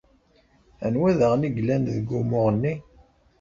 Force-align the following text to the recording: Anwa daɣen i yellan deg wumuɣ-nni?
Anwa 0.85 1.11
daɣen 1.19 1.47
i 1.47 1.49
yellan 1.55 1.81
deg 1.95 2.07
wumuɣ-nni? 2.13 2.73